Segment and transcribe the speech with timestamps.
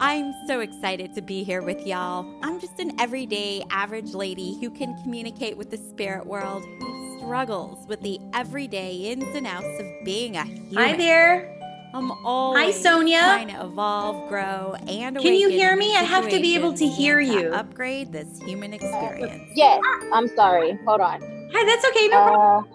[0.00, 2.24] I'm so excited to be here with y'all.
[2.44, 7.84] I'm just an everyday, average lady who can communicate with the spirit world, who struggles
[7.88, 10.76] with the everyday ins and outs of being a human.
[10.76, 11.54] Hi there.
[11.92, 13.18] I'm always Hi, Sonya.
[13.18, 15.96] trying to evolve, grow, and Can you hear me?
[15.96, 17.52] I have to be able to hear and you.
[17.52, 19.50] upgrade this human experience.
[19.56, 20.78] Yes, I'm sorry.
[20.86, 21.20] Hold on.
[21.52, 22.06] Hi, that's okay.
[22.06, 22.72] No problem.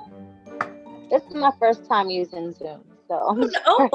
[0.59, 3.89] Uh, this is my first time using Zoom, so Oh,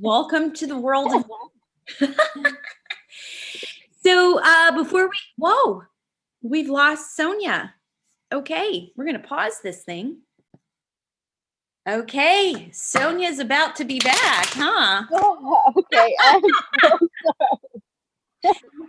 [0.00, 1.24] welcome to the world of.
[4.02, 5.82] so uh, before we, whoa,
[6.42, 7.74] we've lost Sonya.
[8.32, 10.18] Okay, we're gonna pause this thing.
[11.88, 15.02] Okay, Sonya's about to be back, huh?
[15.76, 16.14] okay.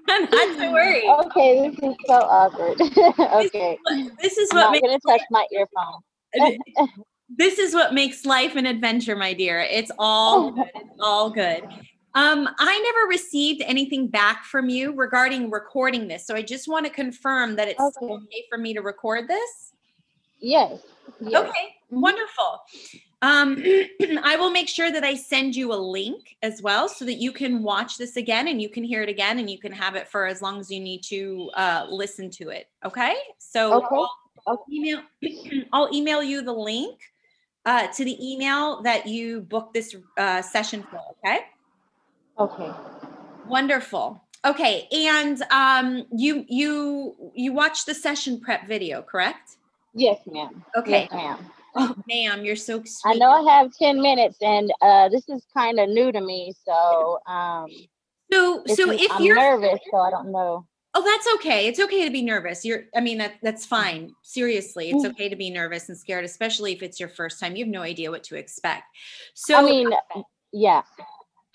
[0.10, 1.04] I'm Not to worry.
[1.26, 2.80] okay, this is so awkward.
[3.46, 3.78] okay,
[4.22, 6.58] This is I'm what not makes gonna touch my earphone.
[7.38, 9.60] this is what makes life an adventure, my dear.
[9.60, 10.66] It's all good.
[10.76, 11.64] It's all good.
[12.16, 16.86] Um, I never received anything back from you regarding recording this, so I just want
[16.86, 18.06] to confirm that it's Okay.
[18.06, 19.74] okay for me to record this.
[20.40, 20.82] Yes.
[21.20, 21.44] yes.
[21.44, 22.62] Okay, wonderful.
[23.22, 23.62] Um,
[24.24, 27.34] I will make sure that I send you a link as well so that you
[27.34, 30.08] can watch this again and you can hear it again and you can have it
[30.08, 32.70] for as long as you need to uh, listen to it.
[32.86, 33.88] Okay, so Okay.
[33.92, 34.12] I'll,
[34.48, 35.02] I'll email
[35.74, 37.02] I'll email you the link
[37.66, 41.02] uh, to the email that you booked this uh, session for.
[41.26, 41.40] Okay,
[42.40, 42.72] Okay.
[43.48, 44.22] wonderful.
[44.44, 49.58] Okay, and um, you you you watched the session prep video, correct?
[49.96, 50.64] Yes, ma'am.
[50.78, 51.52] Okay, Yes, ma'am.
[51.76, 53.00] oh, ma'am, you're so sweet.
[53.06, 56.54] I know I have ten minutes, and uh, this is kind of new to me,
[56.64, 57.68] so um,
[58.32, 60.68] So, so is- if I'm you're nervous, so I don't know.
[60.98, 61.68] Oh, that's okay.
[61.68, 62.64] It's okay to be nervous.
[62.64, 64.14] You're I mean that that's fine.
[64.22, 65.10] Seriously, it's Mm.
[65.12, 67.56] okay to be nervous and scared, especially if it's your first time.
[67.56, 68.84] You have no idea what to expect.
[69.34, 69.92] So I mean,
[70.54, 70.84] yeah.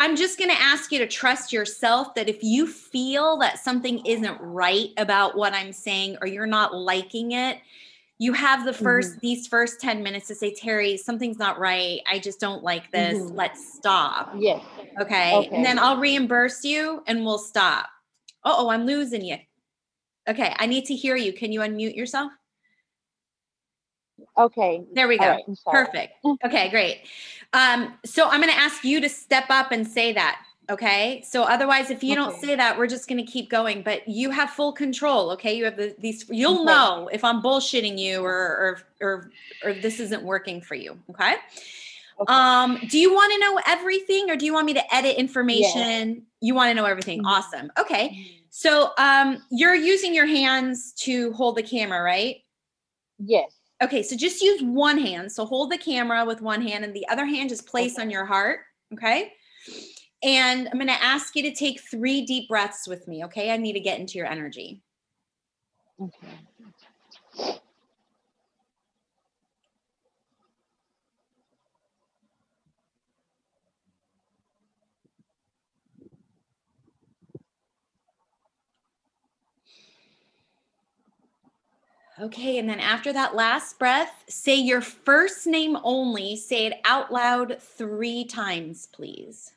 [0.01, 4.05] I'm just going to ask you to trust yourself that if you feel that something
[4.07, 7.59] isn't right about what I'm saying or you're not liking it,
[8.19, 12.01] you have the 1st these first 10 minutes to say, Terrie, something's not right.
[12.11, 13.19] I just don't like this.
[13.19, 13.37] Mhm.
[13.37, 14.33] Let's stop.
[14.39, 14.65] Yes.
[15.01, 15.35] Okay.
[15.37, 15.55] Okay.
[15.55, 17.89] And then I'll reimburse you and we'll stop.
[18.43, 19.37] Oh, oh, I'm losing you.
[20.27, 20.55] Okay.
[20.59, 21.33] I need to hear you.
[21.35, 22.33] Can you unmute yourself?
[24.41, 24.83] Okay.
[24.93, 25.27] There we go.
[25.27, 26.15] Right, Perfect.
[26.45, 27.03] Okay, great.
[27.53, 30.41] Um, so I'm going to ask you to step up and say that.
[30.71, 31.23] Okay.
[31.29, 33.83] So otherwise, if you don't say that, we're just going to keep going.
[33.83, 35.31] But you have full control.
[35.33, 35.53] Okay.
[35.55, 36.25] You have the, these.
[36.31, 36.65] You'll Okay.
[36.65, 39.31] know if I'm bullshitting you or or or
[39.65, 40.99] or this isn't working for you.
[41.11, 41.35] Okay.
[42.21, 42.33] Okay.
[42.33, 46.23] Um, do you want to know everything or do you want me to edit information?
[46.41, 47.23] You want to know everything.
[47.23, 47.27] Mhm.
[47.27, 47.73] Awesome.
[47.79, 48.37] Okay.
[48.51, 52.37] So um you're using your hands to hold the camera, right?
[53.19, 53.53] Yes.
[53.83, 55.33] Okay, so just use one hand.
[55.33, 58.27] So hold the camera with one hand and the other hand just place on your
[58.27, 58.61] heart,
[58.93, 59.33] okay?
[60.23, 63.51] And I'm going to ask you to take 3 deep breaths with me, okay?
[63.51, 64.83] I need to get into your energy.
[65.99, 66.29] Okay.
[82.21, 86.37] Okay, and then after that last breath, say your first name only.
[86.37, 89.53] Say it out loud 3 times, please.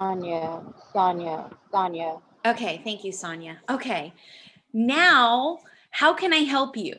[0.00, 0.62] Sonya,
[0.92, 2.16] Sonya, Sonya.
[2.46, 3.58] Okay, thank you, Sonya.
[3.68, 4.14] Okay,
[4.72, 5.58] now
[5.90, 6.94] how can I help you?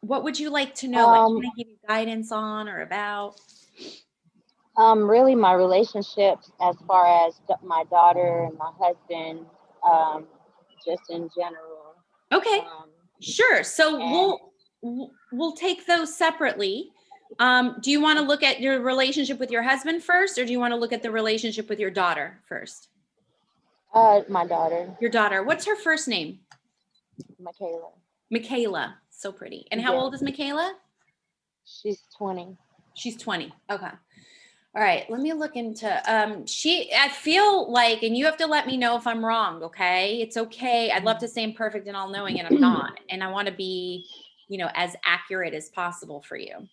[0.00, 1.06] What would you like to know?
[1.08, 3.36] what Um, can I give you guidance on or about?
[4.78, 9.44] Um, really, my relationships as far as my daughter and my husband,
[9.84, 10.26] um,
[10.84, 11.71] just in general.
[12.32, 13.62] Okay, Um, sure.
[13.62, 13.96] So
[14.82, 16.90] we'll- we'll take those separately.
[17.38, 20.52] Um, do you want to look at your relationship with your husband first, or do
[20.52, 22.88] you want to look at the relationship with your daughter first?
[23.94, 25.42] uh, my daughter, Your daughter.
[25.42, 26.40] What's her first name?
[27.38, 27.90] Michaela.
[28.30, 28.98] Michaela.
[29.10, 29.68] So pretty.
[29.70, 30.00] And how Yeah.
[30.00, 30.78] old is Michaela?
[31.66, 32.56] She's 20.
[32.94, 33.52] She's 20.
[33.68, 33.90] Okay.
[34.74, 35.08] All right.
[35.10, 38.78] Let me look into um she I feel like and you have to let me
[38.78, 40.20] know if I'm wrong, okay?
[40.22, 40.90] It's okay.
[40.90, 42.92] I'd love to say I'm perfect and all knowing and I'm not.
[43.10, 44.06] And I want to be,
[44.48, 46.68] you know, as accurate as possible for you.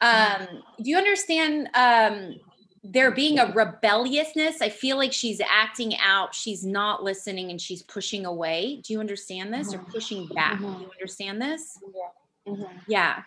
[0.00, 2.40] Um do you understand um
[2.84, 4.62] there being a rebelliousness?
[4.62, 8.82] I feel like she's acting out, she's not listening and she's pushing away.
[8.86, 9.92] Do you understand this or Mhm.
[9.92, 10.60] pushing back?
[10.76, 11.80] Do you understand this?
[11.94, 12.52] Yeah.
[12.54, 12.82] Mhm.
[12.86, 13.22] Yeah.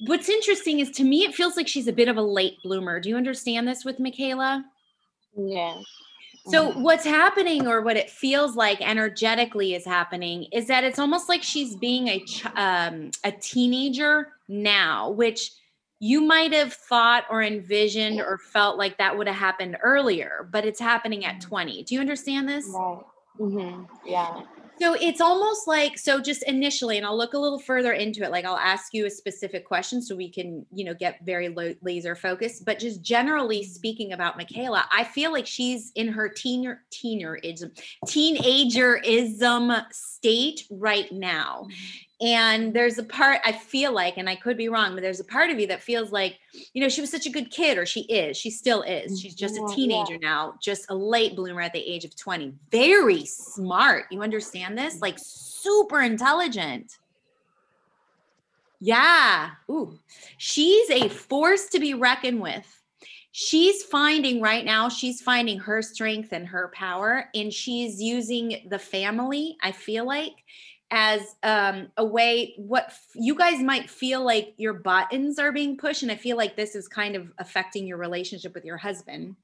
[0.00, 3.00] What's interesting is to me, it feels like she's a bit of a late bloomer.
[3.00, 4.64] Do you understand this with Michaela?
[5.36, 5.80] Yeah.
[6.46, 11.28] So, what's happening, or what it feels like energetically is happening, is that it's almost
[11.28, 15.50] like she's being a ch- um, a teenager now, which
[16.00, 20.64] you might have thought or envisioned or felt like that would have happened earlier, but
[20.64, 21.48] it's happening at Mm-hmm.
[21.48, 21.82] 20.
[21.82, 22.66] Do you understand this?
[22.72, 23.04] Right.
[23.36, 24.42] hmm Yeah.
[24.80, 28.30] So it's almost like so just initially and I'll look a little further into it
[28.30, 32.14] like I'll ask you a specific question so we can, you know, get very laser
[32.14, 37.70] focused, but just generally speaking about Michaela, I feel like she's in her teener teenerism
[38.06, 41.62] teenagerism state right now.
[41.64, 42.07] Mm-hmm.
[42.20, 45.24] And there's a part I feel like and I could be wrong, but there's a
[45.24, 46.38] part of you that feels like,
[46.72, 48.36] you know, she was such a good kid or she is.
[48.36, 49.20] She still is.
[49.20, 49.76] She's just Yeah, a mm-hmm, yeah.
[49.76, 52.54] teenager now, just a late bloomer at the age of 20.
[52.72, 54.06] Very smart.
[54.10, 55.00] You understand this?
[55.00, 56.98] Like super intelligent.
[58.80, 59.50] Yeah.
[59.70, 59.98] Ooh.
[60.38, 62.74] She's a force to be reckoned with.
[63.30, 68.78] She's finding right now, she's finding her strength and her power, and she's using the
[68.80, 70.32] family, I feel like,
[70.90, 75.76] as um, a way what f- you guys might feel like your buttons are being
[75.76, 76.02] pushed.
[76.02, 79.36] And I feel like this is kind of affecting your relationship with your husband.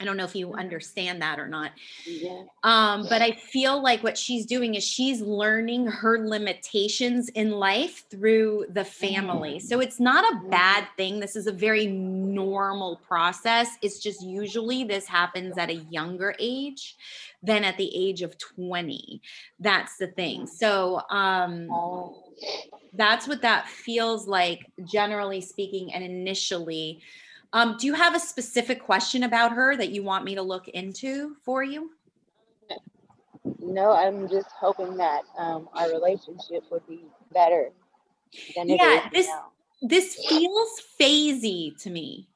[0.00, 1.70] I don't know if you understand that or not.
[2.04, 2.42] Yeah.
[2.64, 8.04] Um, but I feel like what she's doing is she's learning her limitations in life
[8.10, 9.60] through the family.
[9.60, 11.20] So it's not a bad thing.
[11.20, 13.68] This is a very normal process.
[13.82, 16.96] It's just usually this happens at a younger age
[17.44, 19.20] than at the age of 20.
[19.60, 20.46] That's the thing.
[20.46, 22.22] So um Oh,
[22.94, 27.02] that's what that feels like generally speaking and initially.
[27.52, 30.68] Um, do you have a specific question about her that you want me to look
[30.68, 31.90] into for you?
[33.60, 37.70] no, I'm just hoping that um, our relationship would be better
[38.56, 39.50] than it Yeah, is this- now.
[39.82, 42.28] this feels phasey to me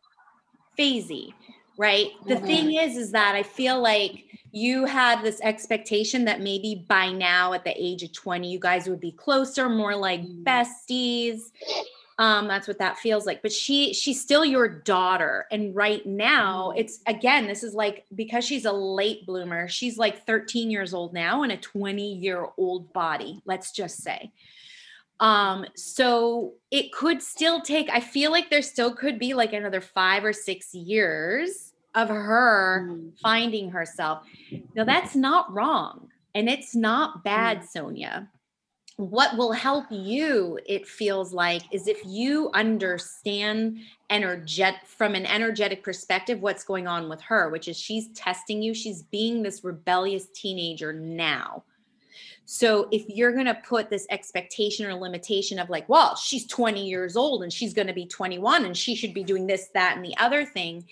[0.78, 1.32] phasey
[1.78, 2.46] right the Mhm.
[2.46, 7.52] thing is is that i feel like you had this expectation that maybe by now
[7.52, 10.42] at the age of 20 you guys would be closer more like Mhm.
[10.44, 11.40] besties
[12.18, 16.72] um that's what that feels like but she she's still your daughter and right now
[16.74, 16.80] Mhm.
[16.80, 21.12] it's again this is like because she's a late bloomer she's like 13 years old
[21.12, 24.32] now in a 20 year old body let's just say
[25.20, 29.80] um, so it could still take, I feel like there still could be like another
[29.80, 31.67] five or six years
[31.98, 33.18] of her Mhm.
[33.20, 34.24] finding herself.
[34.74, 38.28] Now that's not wrong and it's not bad, Sonya.
[38.96, 43.78] What will help you, it feels like, is if you understand
[44.10, 48.74] energet from an energetic perspective what's going on with her, which is she's testing you,
[48.74, 51.62] she's being this rebellious teenager now.
[52.44, 56.88] So if you're going to put this expectation or limitation of like, well, she's 20
[56.88, 59.96] years old and she's going to be 21 and she should be doing this, that,
[59.96, 60.86] and the other thing,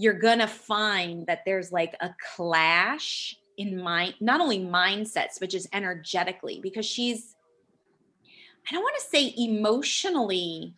[0.00, 5.50] you're going to find that there's like a clash in mind, not only mindsets, but
[5.50, 7.36] just energetically, because she's,
[8.66, 10.74] I don't want to say emotionally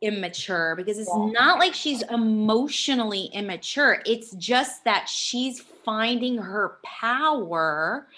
[0.00, 1.30] immature because it's Yeah.
[1.32, 4.02] not like she's emotionally immature.
[4.06, 8.08] It's just that she's finding her power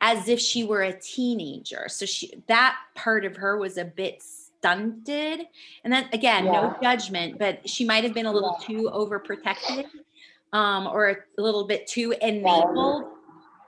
[0.00, 1.88] as if she were a teenager.
[1.88, 4.22] So she that part of her was a bit
[4.66, 5.46] stunted.
[5.84, 8.66] And then again, no judgment, but she might have been a little Yeah.
[8.66, 9.86] too overprotected
[10.52, 13.04] um or a little bit too enabled.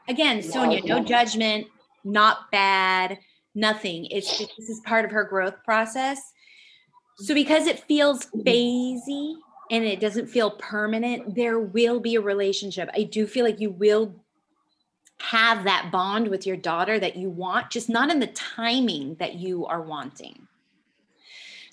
[0.08, 1.66] Again, Sonya, no judgment,
[2.04, 3.18] not bad,
[3.54, 4.06] nothing.
[4.06, 6.32] It's just this is part of her growth process.
[7.16, 9.34] So because it feels phasey
[9.70, 12.88] and it doesn't feel permanent, there will be a relationship.
[12.94, 14.14] I do feel like you will
[15.20, 19.34] have that bond with your daughter that you want, just not in the timing that
[19.34, 20.47] you are wanting.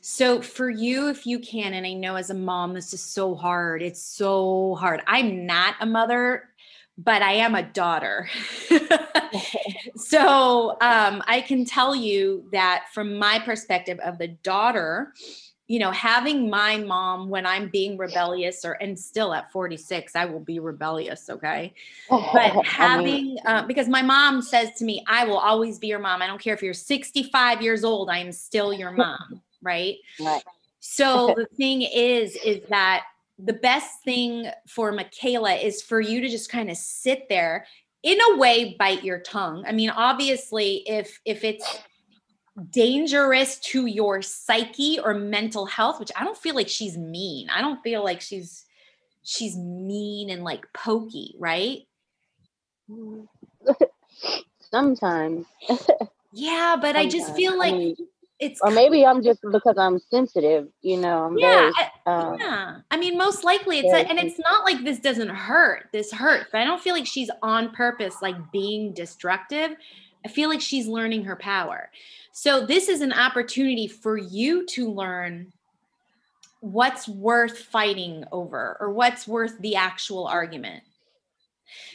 [0.07, 3.33] So for you, if you can, and I know as a mom, this is so
[3.33, 3.81] hard.
[3.81, 5.01] It's so hard.
[5.07, 6.43] I'm not a mother,
[6.95, 8.29] but I am a daughter.
[9.95, 15.11] so um, I can tell you that from my perspective of the daughter,
[15.65, 20.25] you know, having my mom when I'm being rebellious, or and still at 46, I
[20.25, 21.31] will be rebellious.
[21.31, 21.73] Okay,
[22.11, 25.87] but I mean, having uh, because my mom says to me, "I will always be
[25.87, 26.21] your mom.
[26.21, 28.11] I don't care if you're 65 years old.
[28.11, 29.97] I am still your mom." Right.
[30.19, 30.43] right.
[30.79, 33.03] So the thing is, is that
[33.37, 37.65] the best thing for Michaela is for you to just kind of sit there,
[38.03, 39.65] in a way, bite your tongue.
[39.67, 41.79] I mean, obviously, if if it's
[42.69, 47.49] dangerous to your psyche or mental health, which I don't feel like she's mean.
[47.49, 48.65] I don't feel like she's
[49.23, 51.79] she's mean and like pokey, right?
[54.71, 55.47] Sometimes.
[56.37, 57.37] Yeah, but I just sometimes.
[57.37, 57.95] feel I like mean,
[58.45, 62.37] it's or maybe I'm just because I'm sensitive, you know, I'm yeah, very I- um,
[62.39, 62.77] Yeah.
[62.91, 65.89] I mean, most likely it's, a, and it's not like this doesn't hurt.
[65.91, 69.71] This hurts, but I don't feel like she's on purpose, like being destructive.
[70.23, 71.89] I feel like she's learning her power.
[72.31, 75.51] So, this is an opportunity for you to learn
[76.59, 80.83] what's worth fighting over or what's worth the actual argument.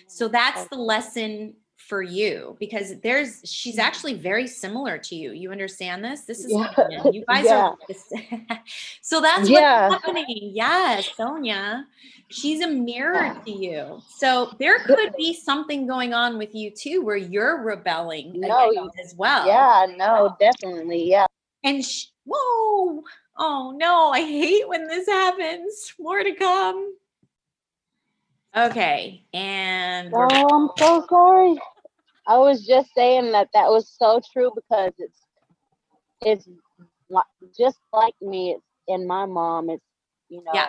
[0.07, 1.55] So that's the lesson
[1.91, 3.81] for you because there's she's Mm-hmm.
[3.81, 5.33] actually very similar to you.
[5.33, 6.23] You understand this?
[6.23, 7.11] This is Yeah.
[7.11, 7.73] you guys Yeah.
[7.73, 7.77] are
[9.03, 9.89] so that's Yeah.
[9.89, 10.53] what's happening.
[10.55, 11.85] Yes, Sonya.
[12.29, 14.01] She's a mirror to you.
[14.17, 18.71] So there could be something going on with you too where you're rebelling No,
[19.05, 19.47] as well.
[19.47, 21.11] Yeah, no, definitely.
[21.11, 21.27] Yeah.
[21.65, 23.03] And sh- whoa,
[23.37, 25.93] oh no, I hate when this happens.
[25.99, 26.95] More to come.
[28.57, 31.57] Okay, and Oh, I'm so sorry.
[32.31, 35.19] I was just saying that that was so true because it's
[36.21, 36.49] it's
[37.59, 38.53] just like me.
[38.53, 39.69] It's in my mom.
[39.69, 39.83] It's
[40.29, 40.69] you know Yeah.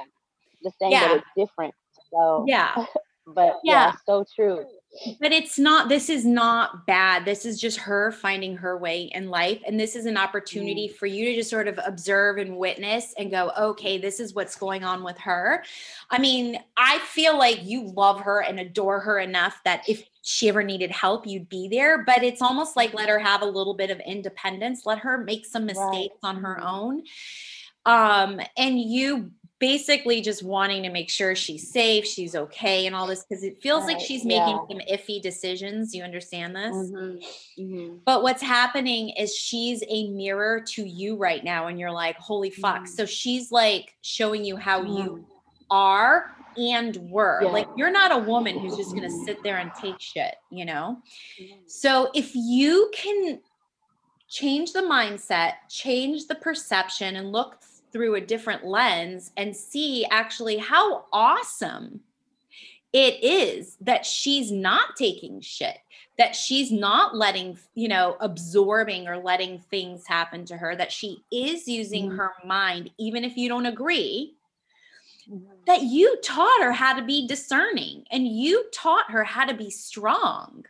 [0.63, 1.07] the same, Yeah.
[1.07, 1.75] but it's different.
[2.11, 2.73] So, yeah,
[3.27, 3.91] but Yeah.
[3.91, 4.65] yeah, so true.
[5.19, 5.87] but it's not.
[5.87, 7.25] This is not bad.
[7.25, 10.95] This is just her finding her way in life, and this is an opportunity mm.
[10.95, 14.55] for you to just sort of observe and witness and go, okay, this is what's
[14.55, 15.63] going on with her.
[16.09, 20.49] I mean, I feel like you love her and adore her enough that if she
[20.49, 22.03] ever needed help, you'd be there.
[22.03, 25.45] But it's almost like let her have a little bit of independence, let her make
[25.45, 25.75] some Right.
[25.75, 27.03] mistakes on her own.
[27.85, 33.05] Um, and you basically just wanting to make sure she's safe, she's okay, and all
[33.05, 34.67] this because it feels like she's making yeah.
[34.67, 35.93] some iffy decisions.
[35.93, 36.75] You understand this?
[36.75, 37.23] Mhm,
[37.59, 37.99] mhm.
[38.03, 42.49] But what's happening is she's a mirror to you right now, and you're like, holy
[42.49, 42.83] fuck.
[42.83, 42.87] Mm.
[42.87, 45.25] So she's like showing you how you
[45.69, 47.41] are and were.
[47.43, 47.49] Yeah.
[47.49, 51.01] Like, you're not a woman who's just gonna sit there and take shit, you know?
[51.39, 51.69] Mhm.
[51.69, 53.41] So if you can
[54.29, 57.59] change the mindset, change the perception, and look
[57.91, 62.01] through a different lens and see actually how awesome
[62.93, 65.77] it is that she's not taking shit,
[66.17, 71.23] that she's not letting, you know, absorbing or letting things happen to her, that she
[71.31, 72.17] is using Mhm.
[72.17, 74.35] her mind, even if you don't agree.
[75.67, 79.69] That you taught her how to be discerning and you taught her how to be
[79.69, 80.65] strong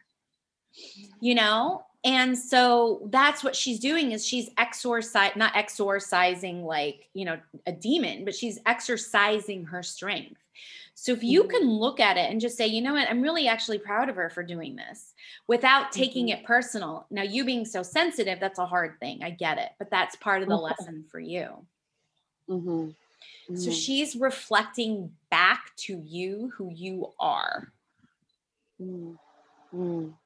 [1.19, 1.85] you know?
[2.03, 7.71] And so that's what she's doing is she's exorcise not exorcising like you know a
[7.71, 10.41] demon but she's exercising her strength.
[10.95, 11.49] So if you Mhm.
[11.51, 13.07] can look at it and just say you know what?
[13.07, 15.13] I'm really actually proud of her for doing this
[15.47, 16.29] without taking Mhm.
[16.29, 17.05] it personal.
[17.11, 19.23] Now you being so sensitive that's a hard thing.
[19.23, 21.67] I get it but that's part of the lesson for you
[23.53, 23.71] So Mhm.
[23.71, 27.71] she's reflecting back to you who you are.
[28.79, 29.17] Mhm.
[29.71, 30.17] Mhm.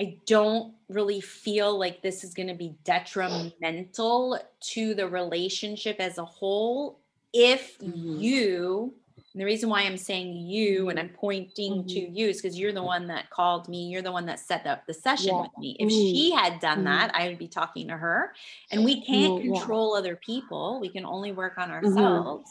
[0.00, 6.18] I don't really feel like this is going to be detrimental to the relationship as
[6.18, 7.00] a whole
[7.32, 8.34] if Mhm.
[8.34, 8.94] you
[9.34, 11.16] and the reason why I'm saying you and I'm Mm-hmm.
[11.16, 13.88] pointing to you is because you're the one that called me.
[13.88, 15.40] You're the one that set up the session Yeah.
[15.42, 15.76] with me.
[15.80, 15.90] If Mhm.
[15.90, 16.84] she had done Mhm.
[16.84, 18.32] that, I would be talking to her.
[18.70, 19.42] And we can't yeah.
[19.42, 20.78] control other people.
[20.80, 21.72] We can only work on Mhm.
[21.72, 22.50] ourselves.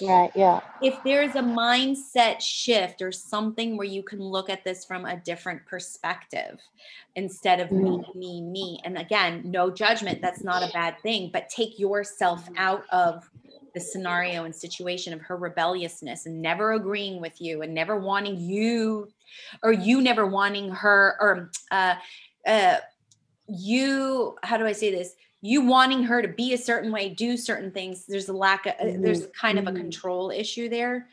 [0.00, 0.30] Right.
[0.36, 0.60] Yeah.
[0.82, 5.16] if there's a mindset shift or something where you can look at this from a
[5.16, 6.58] different perspective
[7.16, 8.80] instead of me, me, me.
[8.84, 12.54] And again, no judgment, that's not a bad thing, but take yourself Mhm.
[12.56, 13.30] out of
[13.74, 18.38] the scenario and situation of her rebelliousness and never agreeing with you and never wanting
[18.38, 19.08] you
[19.62, 21.94] or you never wanting her or uh
[22.46, 22.76] uh
[23.46, 25.14] you how do I say this?
[25.42, 28.04] You wanting her to be a certain way, do certain things.
[28.06, 29.76] There's a lack of, uh, there's kind of a Mhm.
[29.76, 31.08] control issue there.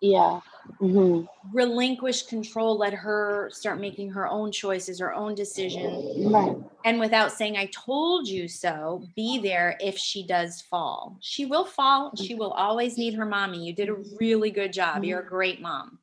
[0.00, 0.40] Yeah.
[0.80, 1.28] Mhm.
[1.52, 6.26] Relinquish control, let her start making her own choices, her own decisions.
[6.26, 6.56] Right.
[6.84, 11.16] And without saying, I told you so, be there if she does fall.
[11.20, 12.14] She will fall.
[12.16, 13.64] She will always need her mommy.
[13.64, 15.04] You did a really good job.
[15.04, 15.98] You're a great mom.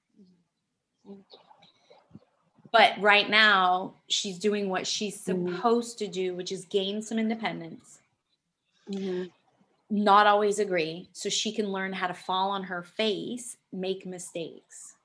[2.72, 5.56] But right now, she's doing what she's Mhm.
[5.56, 8.00] supposed to do, which is gain some independence,
[8.90, 9.30] Mhm.
[9.90, 14.96] not always agree, so she can learn how to fall on her face, make mistakes.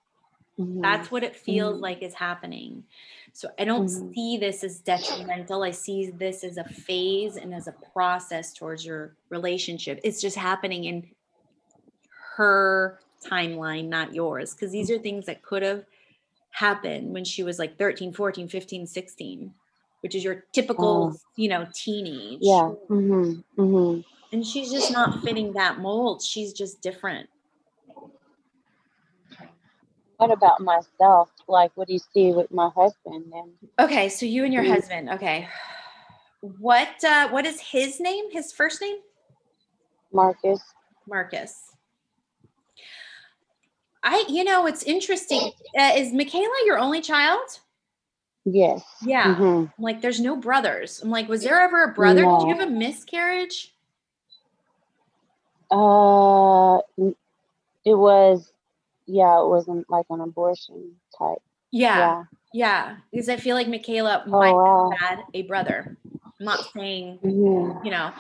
[0.58, 0.80] Mhm.
[0.82, 1.82] That's what it feels Mhm.
[1.82, 2.84] like is happening.
[3.32, 4.14] So I don't Mhm.
[4.14, 5.62] see this as detrimental.
[5.62, 10.00] I see this as a phase and as a process towards your relationship.
[10.02, 11.10] It's just happening in
[12.36, 15.84] her timeline, not yours, because these are things that could have
[16.50, 19.54] happened when she was like 13, 14, 15, 16,
[20.00, 21.18] which is your typical, Oh.
[21.36, 22.38] you know, teenage.
[22.40, 22.72] Yeah.
[22.88, 23.44] Mhm.
[23.58, 24.04] Mhm.
[24.32, 26.22] And she's just not fitting that mold.
[26.22, 27.28] She's just different.
[30.18, 31.30] What about myself?
[31.46, 33.32] Like, what do you see with my husband?
[33.34, 34.68] And Okay, so you and your Mhm.
[34.68, 35.10] husband.
[35.10, 35.48] Okay.
[36.40, 38.30] What uh what is his name?
[38.30, 38.98] His first name?
[40.12, 40.60] Marcus.
[41.06, 41.72] Marcus.
[44.02, 45.52] I you know, it's interesting.
[45.78, 47.60] Uh, is Michaela your only child?
[48.44, 48.82] Yes.
[49.02, 49.34] Yeah.
[49.34, 49.72] Mhm.
[49.78, 51.00] Like there's no brothers.
[51.02, 52.22] I'm like was there ever a brother?
[52.22, 53.74] Did you have a miscarriage?
[55.68, 56.78] Uh,
[57.84, 58.52] it was,
[59.06, 61.38] yeah, it wasn't like an abortion type.
[61.72, 62.24] Yeah, Yeah.
[62.52, 62.96] yeah.
[63.12, 64.90] Because I feel like Michaela Oh, might wow.
[64.90, 65.96] have had a brother.
[66.14, 67.84] I'm not saying, Mhm.
[67.84, 68.12] you know,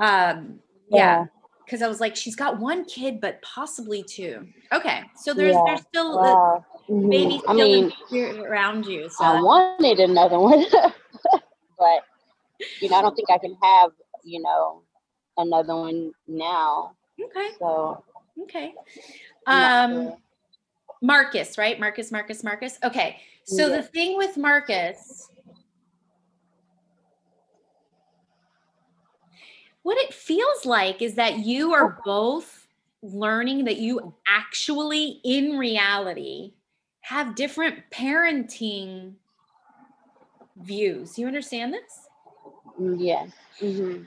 [0.00, 1.26] um, yeah.
[1.64, 4.46] Because I was like, she's got one kid, but possibly two.
[4.72, 5.62] Okay, so there's Yeah.
[5.66, 6.64] there's still Wow.
[6.88, 7.10] Mhm.
[7.10, 9.08] baby I still in mean, around you.
[9.08, 10.64] So I wanted another one,
[11.78, 12.02] but
[12.80, 13.90] you know, I don't think I can have,
[14.22, 14.82] you know,
[15.36, 16.94] another one now.
[17.20, 18.02] okay, So
[18.42, 18.74] okay.
[19.46, 20.12] Um.
[21.02, 21.78] Marcus, right?
[21.78, 22.78] Marcus, Marcus, Marcus.
[22.82, 23.20] Okay.
[23.44, 23.76] So Yeah.
[23.76, 25.28] the thing with Marcus,
[29.82, 32.66] what it feels like is that you are both
[33.02, 36.54] learning that you actually, in reality,
[37.02, 39.14] have different parenting
[40.56, 41.18] views.
[41.18, 42.08] You understand this?
[42.78, 42.86] Yeah.
[42.88, 44.06] Mm, yes.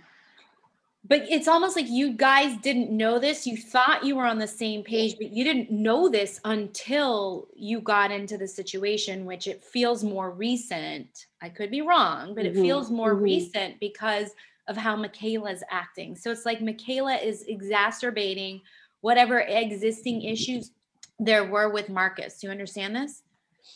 [1.09, 3.47] But it's almost like you guys didn't know this.
[3.47, 7.81] You thought you were on the same page, but you didn't know this until you
[7.81, 11.25] got into the situation, which it feels more recent.
[11.41, 13.21] I could be wrong, but it Mhm, feels more mhm.
[13.23, 14.35] recent because
[14.67, 16.15] of how Michaela's acting.
[16.15, 18.61] So it's like Michaela is exacerbating
[19.01, 20.71] whatever existing issues
[21.17, 22.39] there were with Marcus.
[22.39, 23.23] Do you understand this?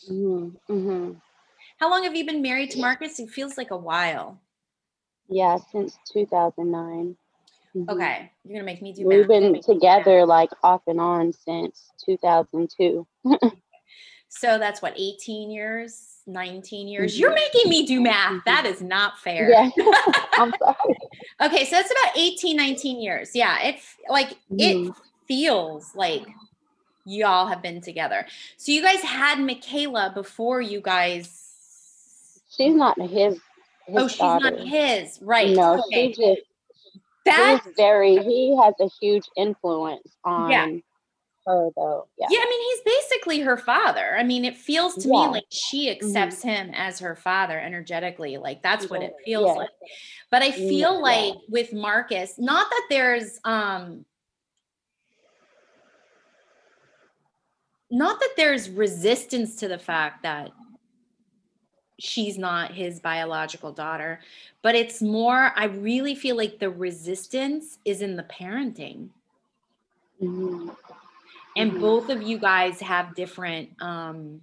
[0.08, 1.14] hmm hmm
[1.80, 3.20] How long have you been married to Marcus?
[3.20, 4.40] It feels like a while.
[5.28, 7.18] Yeah, since 2009.
[7.76, 7.90] Mhm.
[7.90, 9.18] Okay, you're gonna make me do math.
[9.18, 9.42] We've math.
[9.42, 13.08] been together like off and on since 2002.
[14.36, 17.20] So that's what, 18 years, 19 years?
[17.20, 18.32] You're making me do math.
[18.32, 18.44] Mhm.
[18.46, 19.48] That is not fair.
[19.48, 19.70] Yeah.
[20.34, 20.98] I'm sorry.
[21.40, 23.36] Okay, so that's about 18, 19 years.
[23.36, 24.96] Yeah, it's like it Mhm.
[25.28, 26.26] feels like
[27.06, 28.26] y'all have been together.
[28.58, 31.30] So you guys had Michaela before you guys.
[32.50, 33.36] She's not his.
[33.86, 34.50] his oh, she's daughter.
[34.50, 35.56] not his, right?
[35.56, 36.12] No, okay.
[36.12, 36.42] she just
[37.26, 37.62] that.
[37.64, 40.68] he's very he has a huge influence on Yeah.
[41.46, 42.08] her though.
[42.18, 42.28] Yeah.
[42.30, 44.16] Yeah, I mean, he's basically her father.
[44.18, 45.14] I mean, it feels to Yeah.
[45.14, 48.38] me like she accepts him as her father energetically.
[48.38, 49.54] Like that's what it feels Yeah.
[49.54, 49.70] like.
[50.32, 54.06] But I Mm, feel like with Marcus, not that there's um
[57.92, 60.50] not that there's resistance to the fact that
[62.00, 64.20] she's not his biological daughter,
[64.62, 69.10] but it's more I really feel like the resistance is in the parenting
[70.22, 70.76] Mhm.
[71.56, 71.80] and Mhm.
[71.80, 74.42] both of you guys have different um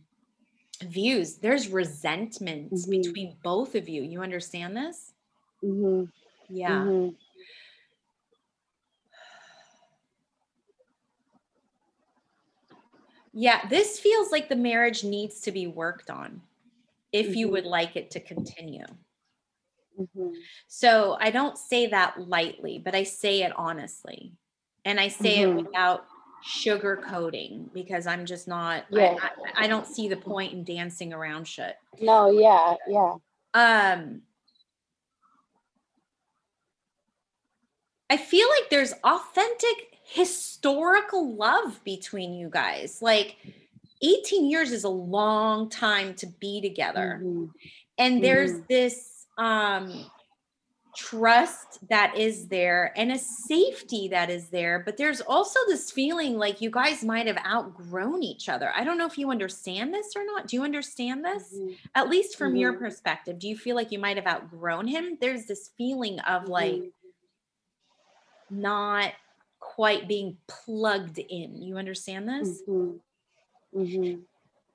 [0.83, 2.91] views there's resentment Mhm.
[2.91, 5.13] between both of you you understand this
[5.63, 6.11] Mhm.
[6.49, 7.17] yeah Mhm.
[13.33, 16.41] yeah this feels like the marriage needs to be worked on
[17.13, 17.51] if you Mhm.
[17.53, 18.85] would like it to continue
[19.99, 20.35] Mhm.
[20.69, 24.33] so i don't say that lightly but i say it honestly
[24.85, 25.59] and i say Mhm.
[25.59, 26.07] it without
[26.45, 29.17] sugarcoating because i'm just not Yeah.
[29.21, 33.17] I, I, I don't see the point in dancing around shit No, yeah, yeah.
[33.55, 34.23] um
[38.13, 43.01] I feel like there's authentic historical love between you guys.
[43.01, 43.37] Like
[44.03, 47.21] 18 years is a long time to be together.
[47.23, 47.51] Mhm.
[47.99, 48.69] And there's Mhm.
[48.69, 50.11] this um
[50.97, 56.37] trust that is there and a safety that is there, but there's also this feeling
[56.37, 58.73] like you guys might have outgrown each other.
[58.75, 60.49] I don't know if you understand this or not.
[60.49, 61.55] Do you understand this?
[61.55, 61.77] Mhm.
[61.95, 62.79] At least from your Mhm.
[62.81, 65.17] perspective, do you feel like you might have outgrown him?
[65.21, 66.93] There's this feeling of like Mhm.
[68.51, 69.13] not
[69.61, 71.63] quite being plugged in.
[71.63, 72.63] You understand this?
[72.63, 73.01] Mhm.
[73.75, 74.25] Mhm.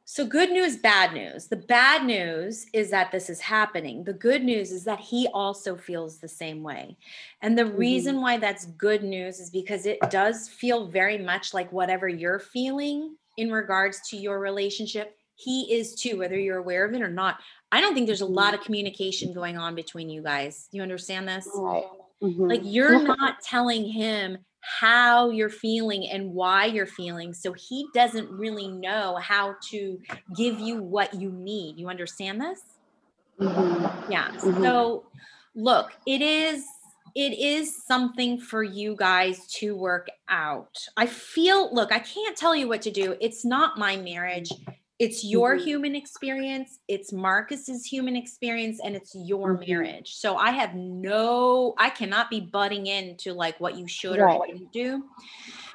[0.07, 1.47] So, good news, bad news.
[1.47, 4.03] The bad news is that this is happening.
[4.03, 6.95] The good news is that he also feels the same way.
[7.41, 7.77] And the Mhm.
[7.77, 12.37] reason why that's good news is because it does feel very much like whatever you're
[12.39, 17.09] feeling in regards to your relationship, he is too, whether you're aware of it or
[17.09, 17.39] not.
[17.71, 20.69] I don't think there's a lot of communication going on between you guys.
[20.71, 21.49] You understand this?
[21.55, 21.83] Right.
[22.21, 22.47] Mhm.
[22.49, 24.37] Like you're not telling him
[24.79, 27.33] how you're feeling and why you're feeling.
[27.33, 29.99] So he doesn't really know how to
[30.35, 31.77] give you what you need.
[31.77, 32.61] You understand this?
[33.39, 34.11] Mhm.
[34.11, 34.29] Yeah.
[34.31, 34.61] Mhm.
[34.63, 35.05] So
[35.55, 36.65] look, it is
[37.15, 40.75] it is something for you guys to work out.
[40.97, 43.15] I feel look, I can't tell you what to do.
[43.21, 44.49] It's not my marriage.
[44.99, 45.57] It's your Mhm.
[45.57, 49.59] human experience, it's Marcus's human experience, and it's your Mhm.
[49.67, 50.13] marriage.
[50.15, 54.41] So I have no, I cannot be butting into like what you should or Right.
[54.47, 55.03] shouldn't do.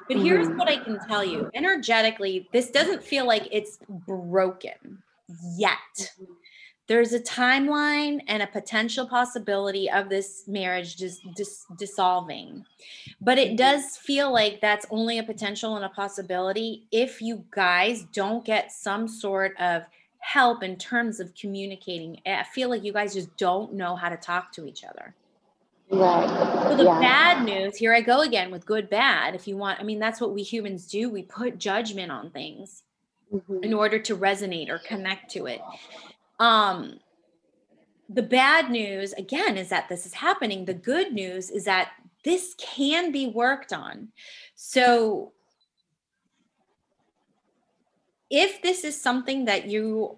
[0.07, 0.55] But here's Mhm.
[0.55, 5.03] what I can tell you energetically, this doesn't feel like it's broken
[5.57, 5.79] yet.
[6.87, 12.65] There's a timeline and a potential possibility of this marriage just dis- dissolving
[13.21, 18.03] but it does feel like that's only a potential and a possibility if you guys
[18.13, 19.83] don't get some sort of
[20.19, 24.17] help in terms of communicating i feel like you guys just don't know how to
[24.17, 25.13] talk to each other
[25.93, 26.29] Right.
[26.69, 26.99] so the Yeah.
[26.99, 30.21] bad news here i go again with good bad if you want i mean that's
[30.21, 32.83] what we humans do we put judgment on things
[33.33, 33.63] Mhm.
[33.63, 35.61] in order to resonate or connect to it.
[36.41, 36.99] Um,
[38.09, 40.65] the bad news, again, is that this is happening.
[40.65, 41.91] The good news is that
[42.25, 44.07] this can be worked on.
[44.55, 45.33] So,
[48.31, 50.17] if this is something that you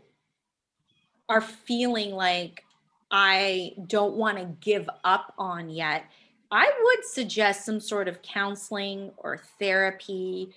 [1.28, 2.64] are feeling like
[3.12, 6.06] I don't want to give up on yet,
[6.52, 10.52] I would suggest some sort of counseling or therapy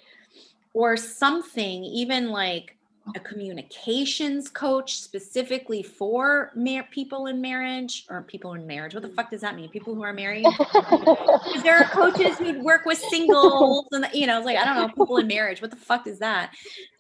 [0.74, 2.75] or something, even like
[3.14, 8.94] a communications coach specifically for mar- people in marriage or people in marriage.
[8.94, 9.68] What the fuck does that mean?
[9.70, 10.44] People who are married.
[11.62, 14.88] there are coaches who work with singles and you know, it's like I don't know,
[14.88, 15.62] people in marriage.
[15.62, 16.52] What the fuck is that?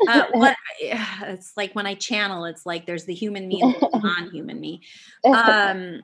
[0.08, 3.98] Uh, what it's like when I channel, it's like there's the human me and the
[3.98, 4.82] non-human me.
[5.26, 6.02] Um,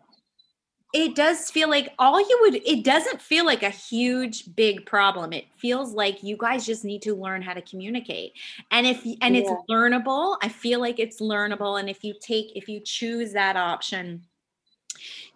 [0.92, 2.56] it does feel like all you would.
[2.56, 5.32] It doesn't feel like a huge big problem.
[5.32, 8.32] It feels like you guys just need to learn how to communicate,
[8.70, 10.36] and if and it's learnable.
[10.42, 14.22] I feel like it's learnable, and if you take if you choose that option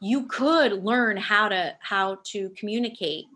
[0.01, 3.27] you could learn how to how to communicate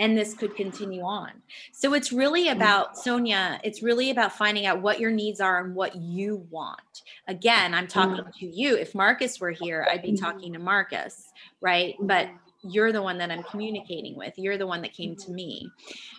[0.00, 1.30] and this could continue on.
[1.70, 2.56] So it's really mm-hmm.
[2.56, 7.02] about sonya it's really about finding out what your needs are and what you want.
[7.28, 8.40] Again i'm talking mm-hmm.
[8.40, 8.76] to you.
[8.76, 10.24] If marcus were here i'd be mm-hmm.
[10.24, 11.94] talking to marcus right?
[12.00, 12.28] But
[12.62, 15.34] you're the one that i'm communicating with you're the one that came to mm-hmm.
[15.34, 15.70] me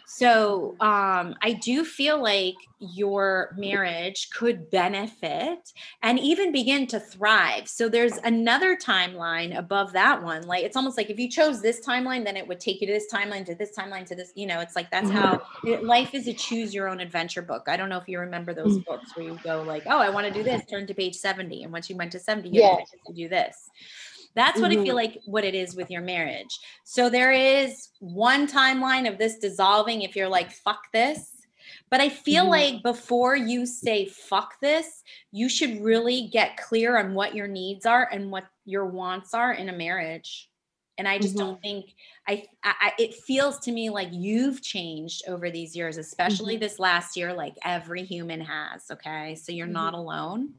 [0.05, 7.67] so um i do feel like your marriage could benefit and even begin to thrive.
[7.67, 10.47] So there's another timeline above that one.
[10.47, 12.93] Like it's almost like if you chose this timeline, then it would take you to
[12.93, 14.31] this timeline, to this timeline, to this.
[14.35, 15.17] You know, it's like that's mm-hmm.
[15.17, 17.65] how it, life is a choose your own adventure book.
[17.67, 18.85] I don't know if you remember those mm.
[18.85, 21.63] books where you go like, oh, I want to do this, turn to page 70.
[21.63, 22.89] And once you went to 70, you Yes.
[23.05, 23.69] to do this.
[24.35, 24.95] That's what I feel mm-hmm.
[24.95, 26.59] like what it is with your marriage.
[26.83, 31.29] So there is one timeline of this dissolving if you're like, fuck this.
[31.89, 32.49] But I feel Mhm.
[32.49, 37.85] like before you say fuck this, you should really get clear on what your needs
[37.85, 40.49] are and what your wants are in a marriage.
[40.97, 41.61] And I just don't mm-hmm.
[41.61, 41.95] think
[42.27, 46.61] I, I I- it feels to me like you've changed over these years, especially mm-hmm.
[46.61, 48.89] this last year, like every human has.
[48.91, 49.35] Okay.
[49.35, 50.53] So you're not alone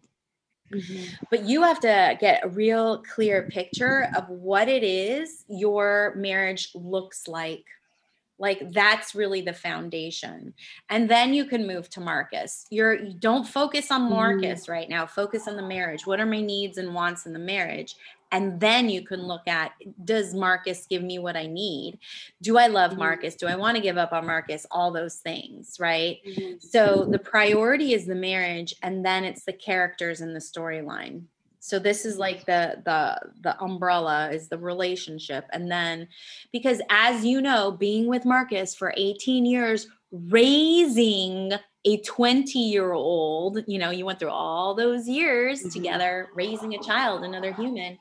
[0.72, 1.16] Mhm.
[1.30, 6.70] but you have to get a real clear picture of what it is your marriage
[6.74, 7.64] looks like.
[8.38, 10.54] Like that's really the foundation.
[10.88, 12.66] And then you can move to marcus.
[12.70, 14.10] You're you don't focus on Mhm.
[14.10, 15.06] marcus right now.
[15.06, 16.06] Focus on the marriage.
[16.06, 17.94] What are my needs and wants in the marriage
[18.32, 19.72] and then you can look at
[20.04, 21.98] does marcus give me what i need
[22.40, 22.98] do i love Mhm.
[22.98, 26.60] marcus do i want to give up on marcus all those things right Mhm.
[26.60, 31.24] so the priority is the marriage, and then it's the characters and the storyline.
[31.60, 36.08] So this is like the the the umbrella is the relationship, and then
[36.52, 41.52] because as you know, being with Marcus for 18 years, raising
[41.84, 45.72] a 20 year old, you know, you went through all those years Mhm.
[45.72, 47.98] together, raising a child, another human.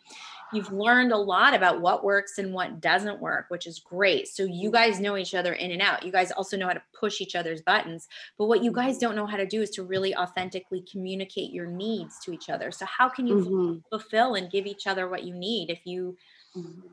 [0.52, 4.28] You've learned a lot about what works and what doesn't work, which is great.
[4.28, 6.04] So you guys know each other in and out.
[6.06, 8.08] You guys also know how to push each other's buttons.
[8.38, 11.68] But what you guys don't know how to do is to really authentically communicate your
[11.68, 12.70] needs to each other.
[12.72, 13.84] So how can you Mhm.
[13.90, 16.18] fulfill and give each other what you need if you
[16.56, 16.84] Mhm.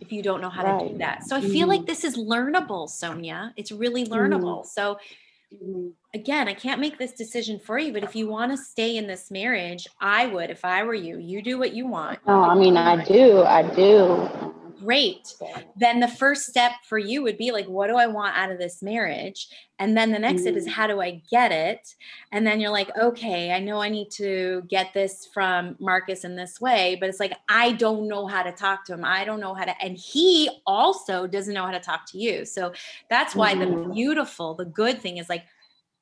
[0.00, 1.24] if you don't know how to do that?
[1.24, 1.86] So I feel like Mhm.
[1.86, 3.52] this is learnable, Sonya.
[3.56, 4.64] It's really learnable.
[4.66, 4.98] So
[5.52, 5.94] Mhm.
[6.14, 9.06] Again, I can't make this decision for you, but if you want to stay in
[9.06, 11.18] this marriage, I would if I were you.
[11.18, 12.20] You do what you want.
[12.26, 14.28] No, I mean I do, I do.
[14.80, 15.34] Great.
[15.76, 18.58] then the first step for you would be like what do i want out of
[18.58, 19.48] this marriage
[19.78, 20.72] and then the next step is Mhm.
[20.72, 21.94] how do i get it
[22.32, 26.36] and then you're like okay i know i need to get this from marcus in
[26.36, 29.40] this way but it's like i don't know how to talk to him i don't
[29.40, 32.70] know how to and he also doesn't know how to talk to you so
[33.08, 33.94] that's why the Mhm.
[33.94, 35.44] beautiful the good thing is like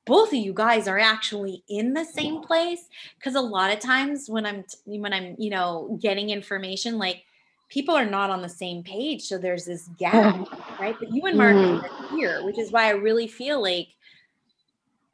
[0.04, 2.88] both of you guys are actually in the same place
[3.18, 7.24] because a lot of times when i'm when i'm you know getting information like
[7.68, 10.36] people are not on the same page so there's this gap
[10.80, 10.96] right?
[10.98, 11.82] But you and mark Mhm.
[11.82, 13.88] are here which is why i really feel like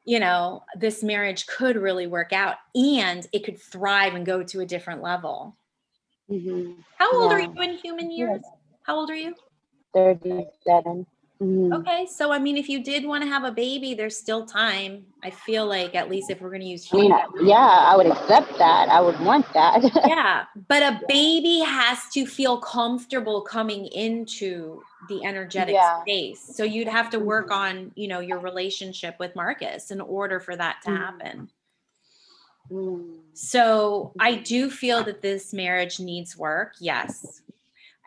[0.05, 4.61] you know this marriage could really work out and it could thrive and go to
[4.61, 5.55] a different level.
[6.31, 6.85] Mhm.
[6.97, 8.43] how old are you in human years?
[8.83, 9.35] How old are you?
[9.95, 11.07] 37.
[11.41, 11.73] Mhm.
[11.81, 15.07] Okay, so I mean, if you did want to have a baby, there's still time.
[15.23, 18.07] I feel like at least if we're going to use I mean, yeah, I would
[18.07, 18.89] accept that.
[18.89, 19.83] I would want that.
[20.07, 26.03] yeah, but a baby has to feel comfortable coming into the energetic Yeah.
[26.03, 26.41] space.
[26.41, 27.57] So you'd have to work Mhm.
[27.57, 30.97] on, you know, your relationship with Marcus in order for that to Mhm.
[30.97, 31.51] happen.
[32.71, 33.19] Mm.
[33.33, 36.75] So I do feel that this marriage needs work.
[36.81, 37.43] Yes.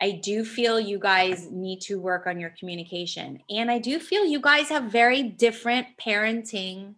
[0.02, 3.40] I do feel you guys need to work on your communication.
[3.48, 6.96] And I do feel you guys have very different parenting,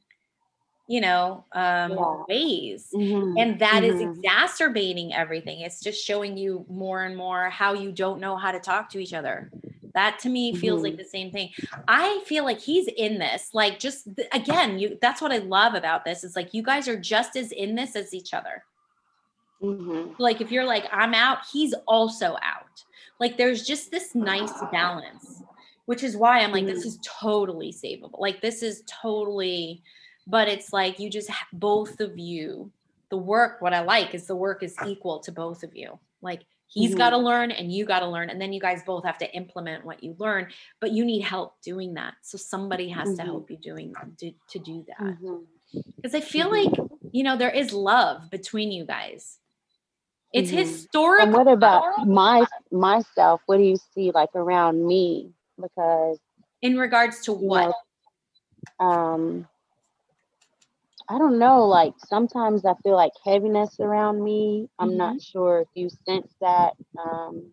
[0.89, 2.25] you know, um, Yeah.
[2.29, 2.89] ways.
[2.95, 3.39] Mhm.
[3.39, 4.17] And that is Mhm.
[4.17, 5.61] exacerbating everything.
[5.61, 8.99] It's just showing you more and more how you don't know how to talk to
[8.99, 9.53] each other.
[9.93, 10.99] That to me feels like Mhm.
[10.99, 11.51] the same thing.
[11.87, 13.51] I feel like he's in this.
[13.53, 16.99] Like just again, you that's what I love about this is like you guys are
[16.99, 18.65] just as in this as each other.
[19.63, 20.19] Mhm.
[20.19, 22.84] Like if you're like I'm out, he's also out.
[23.21, 25.43] Like there's just this nice balance,
[25.87, 26.87] which is why I'm like this Mhm.
[26.87, 28.19] is totally savable.
[28.19, 29.83] Like this is totally
[30.27, 32.73] but it's like you just both of you
[33.11, 35.99] the work what I like is the work is equal to both of you.
[36.23, 36.99] Like he's Mhm.
[36.99, 39.31] got to learn and you got to learn and then you guys both have to
[39.37, 40.51] implement what you learn,
[40.81, 42.15] but you need help doing that.
[42.23, 43.27] So somebody has to Mhm.
[43.27, 44.99] help you doing do, to do that.
[45.21, 45.45] Mhm.
[45.97, 46.65] Because I feel Mhm.
[46.65, 49.39] like, you know, there is love between you guys.
[50.35, 50.59] It's Mhm.
[50.59, 51.25] historical.
[51.27, 53.41] And what about my myself?
[53.47, 55.33] What do you see like around me?
[55.61, 56.19] Because
[56.61, 57.73] in regards to what?
[58.81, 59.49] know, um,
[61.09, 61.65] I don't know.
[61.67, 64.69] Like sometimes I feel like heaviness around me.
[64.79, 64.99] I'm Mm-hmm.
[64.99, 66.73] not sure if you sense that.
[66.99, 67.53] Um,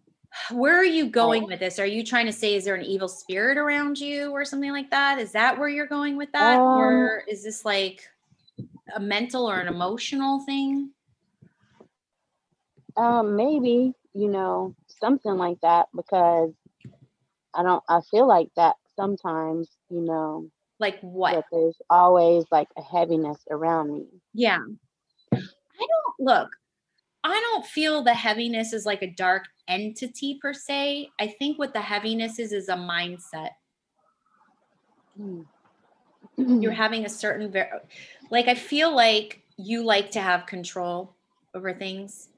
[0.49, 1.77] Where are you going with this?
[1.77, 4.89] Are you trying to say is there an evil spirit around you or something like
[4.89, 5.19] that?
[5.19, 6.61] Is that where you're going with that?
[6.61, 8.09] Um, or is this like
[8.95, 10.91] a mental or an emotional thing?
[12.97, 16.51] Um, maybe you know something like that because
[17.53, 17.83] I don't.
[17.89, 19.69] I feel like that sometimes.
[19.89, 20.49] You know
[20.79, 21.45] Like what?
[21.51, 24.05] there's always like a heaviness around me.
[24.33, 24.59] Yeah.
[25.33, 26.49] I don't look,
[27.23, 31.09] I don't feel the heaviness is like a dark entity per se.
[31.19, 33.51] I think what the heaviness is is a mindset.
[35.19, 35.45] Mm.
[36.37, 37.81] You're having a certain ver-
[38.29, 41.15] like I feel like you like to have control
[41.53, 42.29] over things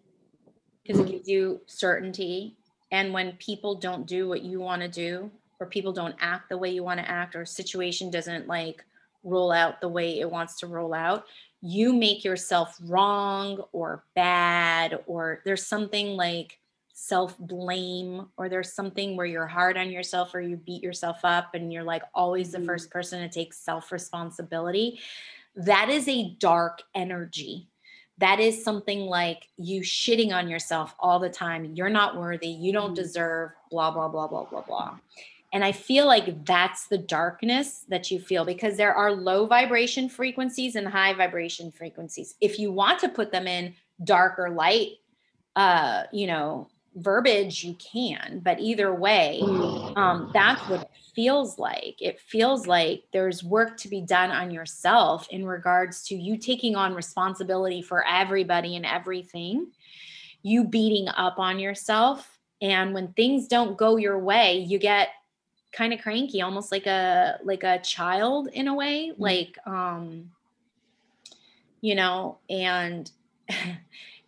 [0.83, 2.55] because it gives you certainty.
[2.91, 6.57] And when people don't do what you want to do or people don't act the
[6.57, 8.83] way you want to act or a situation doesn't like
[9.23, 11.25] roll out the way it wants to roll out
[11.65, 16.59] you make yourself wrong or bad or there's something like
[16.91, 21.55] self blame or there's something where you're hard on yourself or you beat yourself up
[21.55, 22.65] and you're like always the Mhm.
[22.65, 24.99] first person to take self responsibility
[25.55, 27.69] that is a dark energy
[28.19, 31.65] that is something like you shitting on yourself all the time.
[31.75, 32.47] You're not worthy.
[32.49, 32.95] You don't Mhm.
[32.95, 34.99] deserve blah blah blah blah blah blah.
[35.51, 40.09] And i feel like that's the darkness that you feel because there are low vibration
[40.09, 42.35] frequencies and high vibration frequencies.
[42.41, 44.93] If you want to put them in dark or light
[45.55, 48.39] uh you know verbiage you can.
[48.43, 49.97] But either way Mm.
[49.97, 52.01] um, that's what it feels like.
[52.01, 56.75] It feels like there's work to be done on yourself in regards to you taking
[56.75, 59.67] on responsibility for everybody and everything,
[60.41, 62.39] you beating up on yourself.
[62.61, 65.09] And when things don't go your way, you get
[65.71, 70.31] kind of cranky, almost like a like a child in a way, like um,
[71.81, 73.11] you know, and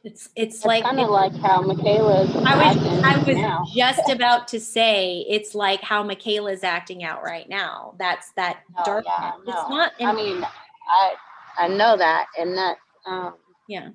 [0.05, 3.65] it's it's It's like kind of like how Michaela's I was I was now.
[3.75, 7.95] just about to say it's like how Michaela's acting out right now.
[7.99, 9.13] That's that Oh, darkness.
[9.19, 9.75] yeah, It's no.
[9.75, 9.91] not.
[9.99, 10.45] I mean,
[10.87, 11.13] I
[11.57, 13.33] I know that, and that um,
[13.67, 13.89] yeah.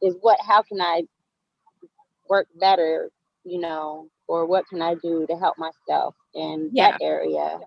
[0.00, 0.38] is what.
[0.46, 1.02] How can I
[2.28, 3.10] work better?
[3.44, 6.92] You know, or what can I do to help myself in Yeah.
[6.92, 7.58] that area?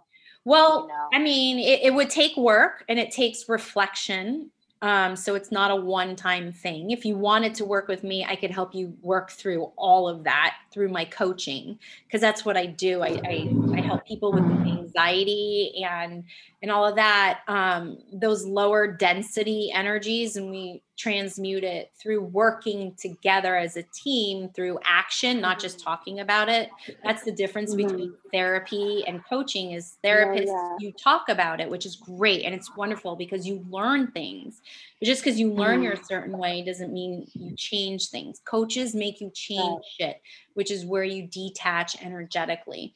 [0.45, 1.09] Well, you know.
[1.13, 4.51] I mean, it, it would take work and it takes reflection.
[4.85, 6.91] Um, so it's not a one-time thing.
[6.91, 10.25] If you wanted to work with me, I could help you work through all of
[10.25, 13.01] that through my coaching because that's what I do.
[13.01, 16.25] I, I I help people with anxiety and
[16.61, 17.39] and all of that.
[17.47, 24.49] Um, those lower density energies, and we transmute it through working together as a team
[24.49, 26.69] through action, not just talking about it.
[27.03, 29.71] That's the difference between therapy and coaching.
[29.71, 30.75] Is therapists yeah.
[30.79, 34.61] you talk about it, which is great and it's wonderful because you learn things.
[34.99, 35.83] But just because you learn Mhm.
[35.83, 38.39] your certain way doesn't mean you change things.
[38.45, 40.21] Coaches make you change shit.
[40.55, 42.93] Which is where you detach energetically.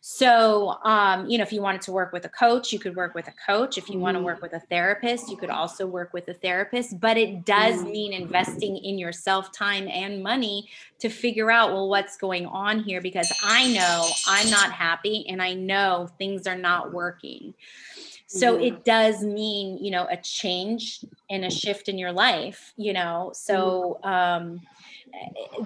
[0.00, 3.14] So, um, you know, if you wanted to work with a coach, you could work
[3.14, 3.76] with a coach.
[3.76, 4.02] If you mm-hmm.
[4.02, 6.98] want to work with a therapist, you could also work with a therapist.
[6.98, 7.90] But it does mm-hmm.
[7.90, 10.68] mean investing in yourself, time, and money
[11.00, 13.02] to figure out, well, what's going on here?
[13.02, 17.52] Because I know I'm not happy and I know things are not working.
[18.26, 18.62] So mm-hmm.
[18.62, 23.32] it does mean, you know, a change and a shift in your life, you know.
[23.34, 24.08] So, mm-hmm.
[24.08, 24.60] um,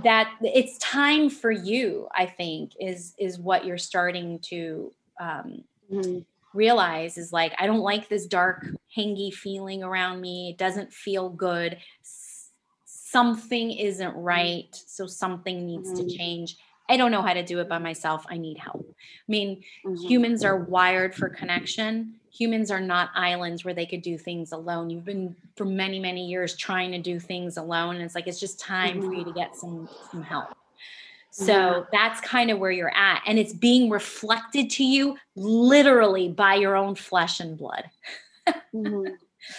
[0.02, 6.18] that it's time for you i think is is what you're starting to um, mm-hmm.
[6.52, 11.28] realize is like i don't like this dark hangy feeling around me it doesn't feel
[11.28, 12.50] good S-
[12.84, 14.18] something isn't mm-hmm.
[14.18, 16.06] right so something needs mm-hmm.
[16.06, 16.56] to change
[16.88, 20.06] i don't know how to do it by myself i need help i mean mm-hmm.
[20.06, 24.90] humans are wired for connection humans are not islands where they could do things alone.
[24.90, 27.96] You've been for many, many years trying to do things alone.
[27.96, 29.08] And it's like it's just time mm-hmm.
[29.08, 30.48] for you to get some some help.
[31.30, 33.22] So that's kind of where you're at.
[33.26, 37.90] And it's being reflected to you literally by your own flesh and blood.
[38.72, 39.14] mm-hmm.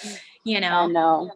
[0.46, 0.68] You know.
[0.68, 1.32] I know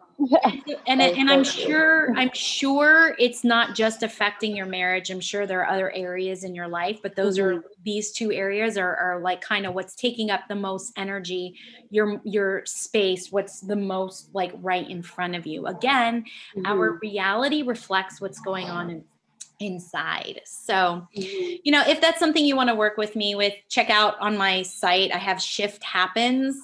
[0.87, 5.09] and and I'm sure I'm sure it's not just affecting your marriage.
[5.09, 7.59] I'm sure there are other areas in your life, but those mm-hmm.
[7.59, 11.55] are these two areas are, are like kind of what's taking up the most energy,
[11.89, 15.65] your your space, what's the most like right in front of you.
[15.67, 16.65] Again, mm-hmm.
[16.65, 19.03] our reality reflects what's going on in,
[19.59, 20.41] inside.
[20.45, 21.55] So, mm-hmm.
[21.63, 24.37] you know, if that's something you want to work with me with, check out on
[24.37, 25.13] my site.
[25.13, 26.57] I have Shift Happens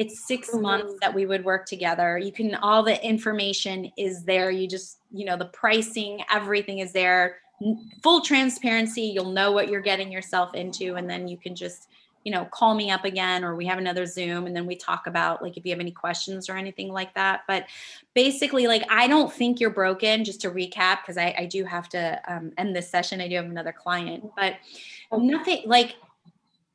[0.00, 0.62] it's 6 mm-hmm.
[0.62, 2.16] months that we would work together.
[2.16, 4.50] You can all the information is there.
[4.50, 7.36] You just you know the pricing everything is there.
[8.02, 9.02] Full transparency.
[9.02, 11.88] You'll know what you're getting yourself into and then you can just
[12.24, 15.06] you know call me up again or we have another zoom and then we talk
[15.06, 17.42] about like if you have any questions or anything like that.
[17.46, 17.66] But
[18.14, 21.90] basically like i don't think you're broken just to recap because I, I do have
[21.90, 23.20] to um, end this session.
[23.20, 24.30] I do have another client.
[24.34, 24.56] But
[25.12, 25.96] nothing like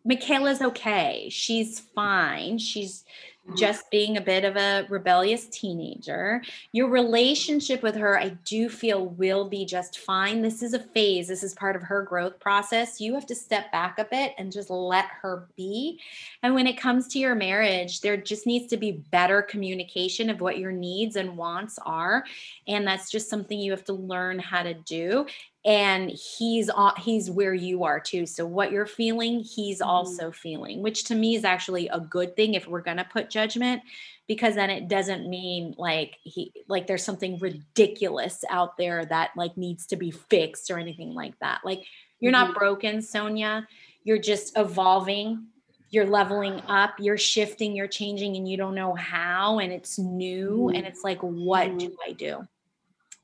[0.05, 1.27] Michaela's okay.
[1.31, 2.59] She's fine.
[2.59, 3.03] She's
[3.45, 3.55] mm-hmm.
[3.55, 6.43] just being a bit of a rebellious teenager.
[6.71, 10.43] Your relationship with her, I do feel will be just fine.
[10.43, 13.01] This is a phase, this is part of her growth process.
[13.01, 15.99] You have to step back a bit and just let her be.
[16.43, 20.39] And when it comes to your marriage, there just needs to be better communication of
[20.39, 22.23] what your needs and wants are.
[22.67, 25.25] And that's just something you have to learn how to do
[25.65, 29.89] and he's on he's where you are too so what you're feeling he's mm-hmm.
[29.89, 33.29] also feeling which to me is actually a good thing if we're going to put
[33.29, 33.81] judgment
[34.27, 39.57] because then it doesn't mean like he like there's something ridiculous out there that like
[39.57, 41.83] needs to be fixed or anything like that like
[42.19, 42.47] you're mm-hmm.
[42.47, 43.67] not broken sonya
[44.03, 45.47] you're just evolving
[45.89, 50.67] you're leveling up you're shifting you're changing and you don't know how and it's new
[50.67, 50.75] mm-hmm.
[50.75, 51.77] and it's like what mm-hmm.
[51.79, 52.47] do i do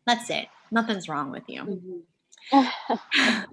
[0.07, 1.97] that's it nothing's wrong with you mm-hmm.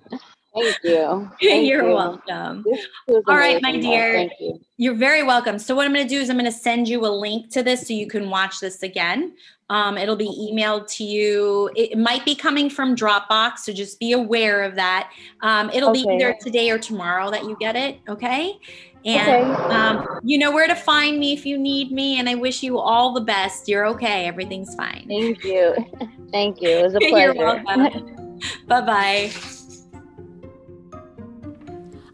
[0.55, 1.31] Thank you.
[1.43, 1.95] Thank You're you.
[1.95, 2.65] welcome.
[3.09, 4.13] All right, my dear.
[4.15, 4.61] Thank you.
[4.77, 5.59] You're very welcome.
[5.59, 7.63] So what I'm going to do is I'm going to send you a link to
[7.63, 9.35] this so you can watch this again.
[9.71, 11.71] Um, it'll be emailed to you.
[11.77, 15.13] It might be coming from Dropbox, so just be aware of that.
[15.43, 16.05] Um, it'll okay.
[16.05, 18.01] be either today or tomorrow that you get it.
[18.09, 18.59] Okay.
[19.05, 19.75] And okay.
[19.75, 22.19] um, you know where to find me if you need me.
[22.19, 23.69] And I wish you all the best.
[23.69, 24.27] You're okay.
[24.27, 25.07] Everything's fine.
[25.07, 25.77] Thank you.
[26.33, 26.71] Thank you.
[26.71, 28.25] It was a pleasure.
[28.67, 29.33] Bye bye.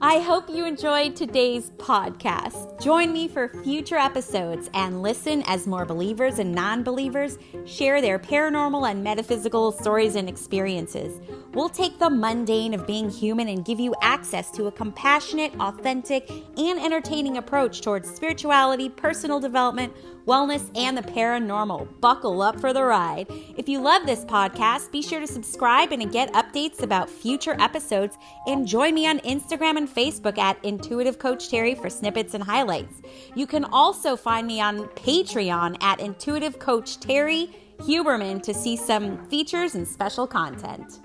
[0.06, 2.78] I hope you enjoyed today's podcast.
[2.78, 8.18] Join me for future episodes and listen as more believers and non believers share their
[8.18, 11.22] paranormal and metaphysical stories and experiences.
[11.54, 16.30] We'll take the mundane of being human and give you access to a compassionate, authentic,
[16.58, 19.94] and entertaining approach towards spirituality, personal development,
[20.26, 22.00] wellness, and the paranormal.
[22.00, 23.26] Buckle up for the ride.
[23.56, 28.16] If you love this podcast, be sure to subscribe and get updates about future episodes.
[28.46, 33.02] And join me on Instagram and Facebook at Intuitive Coach Terrie for snippets and highlights.
[33.34, 39.26] You can also find me on Patreon at Intuitive Coach Terrie Huberman to see some
[39.28, 41.03] features and special content.